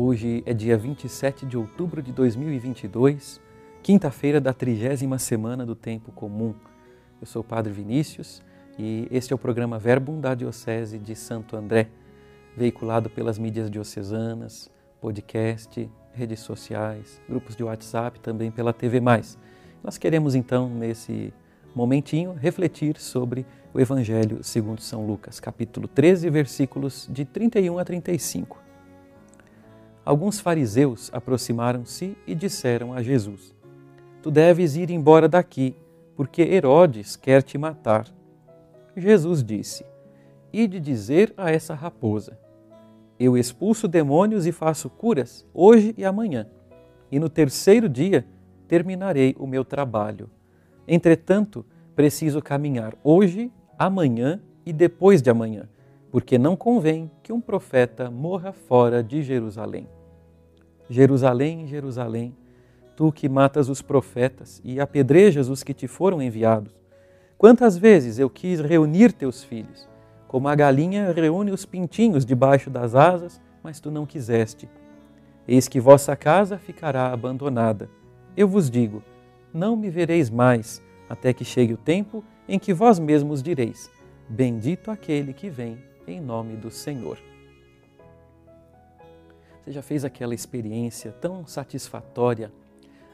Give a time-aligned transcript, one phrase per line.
[0.00, 3.40] Hoje é dia 27 de outubro de 2022,
[3.82, 6.54] quinta-feira da trigésima semana do Tempo Comum.
[7.20, 8.40] Eu sou o Padre Vinícius
[8.78, 11.88] e este é o programa Verbum da Diocese de Santo André,
[12.56, 14.70] veiculado pelas mídias diocesanas,
[15.00, 19.00] podcast, redes sociais, grupos de WhatsApp, também pela TV+.
[19.82, 21.34] Nós queremos então, nesse
[21.74, 28.67] momentinho, refletir sobre o Evangelho segundo São Lucas, capítulo 13, versículos de 31 a 35
[30.08, 33.54] alguns fariseus aproximaram-se e disseram a Jesus:
[34.22, 35.76] Tu deves ir embora daqui,
[36.16, 38.06] porque Herodes quer te matar.
[38.96, 39.84] Jesus disse:
[40.50, 42.38] Ide dizer a essa raposa:
[43.20, 46.46] Eu expulso demônios e faço curas hoje e amanhã,
[47.12, 48.24] e no terceiro dia
[48.66, 50.30] terminarei o meu trabalho.
[50.86, 55.68] Entretanto, preciso caminhar hoje, amanhã e depois de amanhã,
[56.10, 59.86] porque não convém que um profeta morra fora de Jerusalém.
[60.90, 62.34] Jerusalém, Jerusalém,
[62.96, 66.72] tu que matas os profetas e apedrejas os que te foram enviados.
[67.36, 69.88] Quantas vezes eu quis reunir teus filhos,
[70.26, 74.68] como a galinha reúne os pintinhos debaixo das asas, mas tu não quiseste.
[75.46, 77.88] Eis que vossa casa ficará abandonada.
[78.36, 79.02] Eu vos digo:
[79.52, 83.90] não me vereis mais, até que chegue o tempo em que vós mesmos direis:
[84.28, 87.18] Bendito aquele que vem em nome do Senhor.
[89.68, 92.50] Você já fez aquela experiência tão satisfatória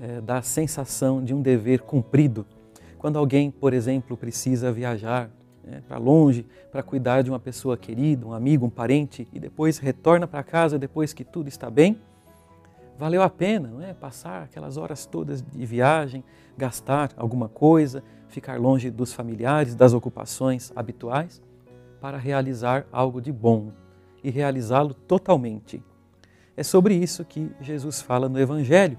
[0.00, 2.46] é, da sensação de um dever cumprido?
[2.98, 5.28] Quando alguém, por exemplo, precisa viajar
[5.64, 9.78] né, para longe para cuidar de uma pessoa querida, um amigo, um parente, e depois
[9.78, 12.00] retorna para casa depois que tudo está bem,
[12.96, 13.92] valeu a pena não é?
[13.92, 16.22] passar aquelas horas todas de viagem,
[16.56, 21.42] gastar alguma coisa, ficar longe dos familiares, das ocupações habituais,
[22.00, 23.72] para realizar algo de bom
[24.22, 25.82] e realizá-lo totalmente.
[26.56, 28.98] É sobre isso que Jesus fala no Evangelho,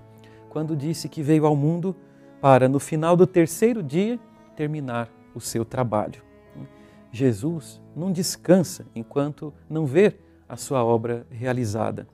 [0.49, 1.95] quando disse que veio ao mundo
[2.39, 4.19] para, no final do terceiro dia,
[4.55, 6.21] terminar o seu trabalho.
[7.11, 12.07] Jesus não descansa enquanto não ver a sua obra realizada.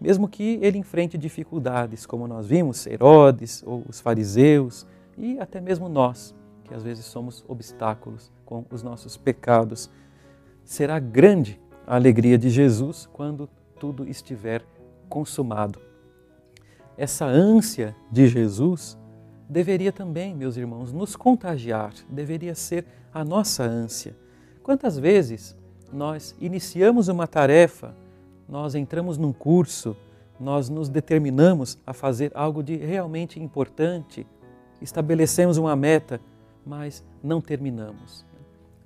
[0.00, 4.86] Mesmo que ele enfrente dificuldades, como nós vimos, Herodes ou os fariseus
[5.16, 9.88] e até mesmo nós, que às vezes somos obstáculos com os nossos pecados,
[10.64, 13.48] será grande a alegria de Jesus quando
[13.84, 14.64] tudo estiver
[15.10, 15.78] consumado.
[16.96, 18.96] Essa ânsia de Jesus
[19.46, 24.16] deveria também, meus irmãos, nos contagiar, deveria ser a nossa ânsia.
[24.62, 25.54] Quantas vezes
[25.92, 27.94] nós iniciamos uma tarefa,
[28.48, 29.94] nós entramos num curso,
[30.40, 34.26] nós nos determinamos a fazer algo de realmente importante,
[34.80, 36.18] estabelecemos uma meta,
[36.64, 38.24] mas não terminamos.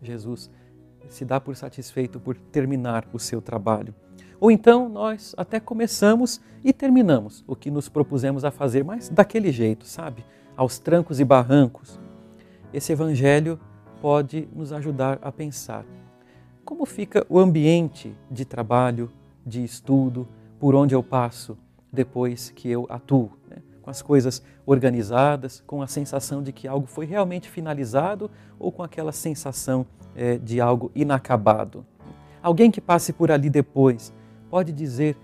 [0.03, 0.51] Jesus
[1.09, 3.95] se dá por satisfeito por terminar o seu trabalho.
[4.41, 9.51] Ou então nós até começamos e terminamos o que nos propusemos a fazer, mas daquele
[9.51, 10.25] jeito, sabe?
[10.57, 11.99] Aos trancos e barrancos.
[12.73, 13.59] Esse evangelho
[14.01, 15.85] pode nos ajudar a pensar
[16.69, 19.11] como fica o ambiente de trabalho,
[19.47, 20.29] de estudo,
[20.61, 21.57] por onde eu passo
[21.91, 23.63] depois que eu atuo, né?
[23.81, 28.83] com as coisas organizadas, com a sensação de que algo foi realmente finalizado ou com
[28.83, 31.87] aquela sensação é, de algo inacabado.
[32.43, 34.13] Alguém que passe por ali depois
[34.51, 35.17] pode dizer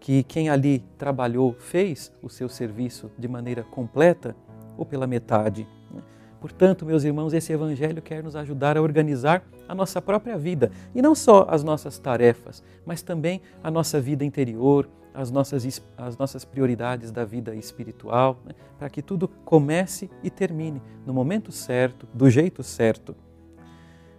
[0.00, 4.34] que quem ali trabalhou fez o seu serviço de maneira completa
[4.76, 5.68] ou pela metade.
[5.92, 6.02] Né?
[6.40, 11.02] Portanto, meus irmãos, esse Evangelho quer nos ajudar a organizar a nossa própria vida e
[11.02, 16.44] não só as nossas tarefas, mas também a nossa vida interior, as nossas, as nossas
[16.44, 18.54] prioridades da vida espiritual, né?
[18.78, 23.14] para que tudo comece e termine no momento certo, do jeito certo.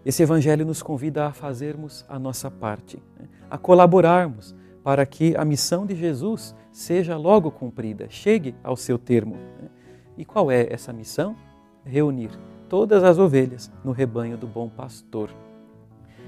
[0.06, 3.28] Esse Evangelho nos convida a fazermos a nossa parte, né?
[3.50, 9.36] a colaborarmos para que a missão de Jesus seja logo cumprida, chegue ao seu termo.
[9.36, 9.70] Né?
[10.18, 11.36] E qual é essa missão?
[11.86, 12.32] Reunir
[12.68, 15.30] todas as ovelhas no rebanho do bom pastor.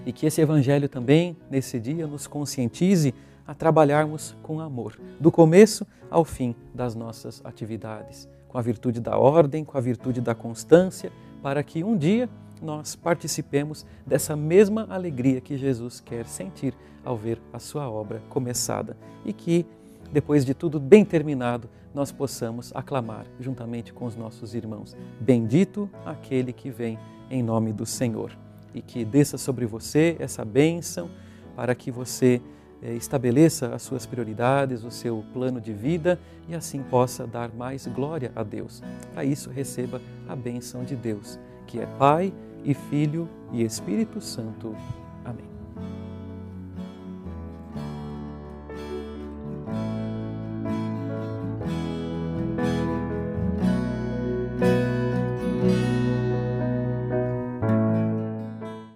[0.06, 3.14] E que esse Evangelho também, nesse dia, nos conscientize
[3.48, 9.18] a trabalharmos com amor, do começo ao fim das nossas atividades, com a virtude da
[9.18, 11.12] ordem, com a virtude da constância,
[11.42, 12.30] para que um dia
[12.64, 16.74] nós participemos dessa mesma alegria que Jesus quer sentir
[17.04, 18.96] ao ver a sua obra começada
[19.26, 19.66] e que,
[20.12, 26.52] depois de tudo bem terminado, nós possamos aclamar juntamente com os nossos irmãos: Bendito aquele
[26.52, 26.98] que vem
[27.30, 28.32] em nome do Senhor.
[28.74, 31.10] E que desça sobre você essa bênção
[31.56, 32.42] para que você
[32.82, 36.20] eh, estabeleça as suas prioridades, o seu plano de vida
[36.50, 38.82] e assim possa dar mais glória a Deus.
[39.14, 42.34] Para isso, receba a bênção de Deus, que é Pai
[42.64, 44.76] e Filho e Espírito Santo.